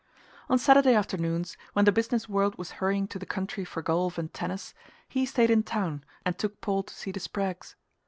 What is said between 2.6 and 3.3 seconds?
hurrying to the